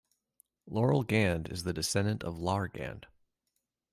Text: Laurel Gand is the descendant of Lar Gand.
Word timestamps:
Laurel 0.65 1.03
Gand 1.03 1.47
is 1.47 1.61
the 1.63 1.73
descendant 1.73 2.23
of 2.23 2.39
Lar 2.39 2.67
Gand. 2.67 3.05